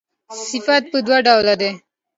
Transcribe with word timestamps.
صفات 0.49 0.83
پر 0.91 0.99
دوه 1.05 1.17
ډوله 1.25 1.53
دي. 1.61 1.71